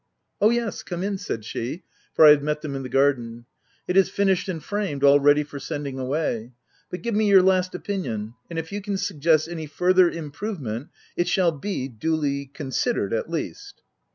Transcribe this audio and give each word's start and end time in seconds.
"Oh 0.41 0.49
yes! 0.49 0.81
come 0.81 1.03
in," 1.03 1.19
said 1.19 1.45
she 1.45 1.83
(for 2.15 2.25
I 2.25 2.31
had 2.31 2.41
met 2.41 2.61
them 2.63 2.75
in 2.75 2.81
the 2.81 2.89
garden). 2.89 3.25
M 3.45 3.45
It 3.87 3.95
is 3.95 4.09
finished 4.09 4.49
and 4.49 4.63
framed, 4.63 5.03
all 5.03 5.19
ready 5.19 5.43
for 5.43 5.59
sending 5.59 5.99
away; 5.99 6.53
but 6.89 7.03
give 7.03 7.13
me 7.13 7.29
your 7.29 7.43
last 7.43 7.75
opinion, 7.75 8.33
and, 8.49 8.57
if 8.57 8.71
you 8.71 8.81
can 8.81 8.97
suggest 8.97 9.47
OF 9.47 9.55
WILDFELL 9.57 9.67
HALL. 9.67 9.87
145 9.89 10.17
any 10.17 10.25
further 10.25 10.25
improvement, 10.57 10.87
it 11.15 11.27
shall 11.27 11.51
be— 11.51 11.87
duly 11.87 12.47
con 12.47 12.71
sidered, 12.71 13.13
at 13.15 13.29
least. 13.29 13.83